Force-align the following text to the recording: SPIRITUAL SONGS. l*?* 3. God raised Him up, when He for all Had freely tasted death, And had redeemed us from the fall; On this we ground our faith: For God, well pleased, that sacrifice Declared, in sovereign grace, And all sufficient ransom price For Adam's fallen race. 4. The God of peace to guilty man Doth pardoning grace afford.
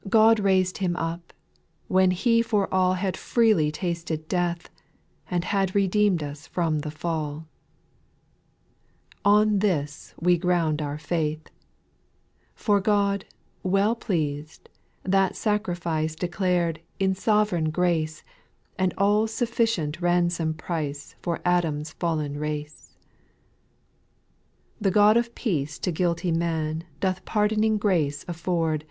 SPIRITUAL 0.00 0.02
SONGS. 0.02 0.04
l*?* 0.04 0.34
3. 0.34 0.40
God 0.40 0.44
raised 0.44 0.78
Him 0.78 0.96
up, 0.96 1.32
when 1.86 2.10
He 2.10 2.42
for 2.42 2.74
all 2.74 2.94
Had 2.94 3.16
freely 3.16 3.70
tasted 3.70 4.26
death, 4.26 4.68
And 5.30 5.44
had 5.44 5.76
redeemed 5.76 6.24
us 6.24 6.48
from 6.48 6.80
the 6.80 6.90
fall; 6.90 7.46
On 9.24 9.60
this 9.60 10.12
we 10.18 10.36
ground 10.38 10.82
our 10.82 10.98
faith: 10.98 11.50
For 12.56 12.80
God, 12.80 13.26
well 13.62 13.94
pleased, 13.94 14.68
that 15.04 15.36
sacrifice 15.36 16.16
Declared, 16.16 16.80
in 16.98 17.14
sovereign 17.14 17.70
grace, 17.70 18.24
And 18.76 18.92
all 18.98 19.28
sufficient 19.28 20.00
ransom 20.00 20.54
price 20.54 21.14
For 21.22 21.38
Adam's 21.44 21.92
fallen 21.92 22.38
race. 22.40 22.96
4. 24.78 24.78
The 24.80 24.90
God 24.90 25.16
of 25.16 25.32
peace 25.36 25.78
to 25.78 25.92
guilty 25.92 26.32
man 26.32 26.82
Doth 26.98 27.24
pardoning 27.24 27.78
grace 27.78 28.24
afford. 28.26 28.84